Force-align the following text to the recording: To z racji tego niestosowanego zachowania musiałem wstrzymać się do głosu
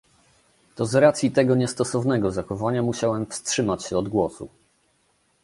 To 0.75 0.85
z 0.85 0.95
racji 0.95 1.31
tego 1.31 1.55
niestosowanego 1.55 2.31
zachowania 2.31 2.83
musiałem 2.83 3.25
wstrzymać 3.25 3.83
się 3.85 3.95
do 3.95 4.03
głosu 4.09 4.49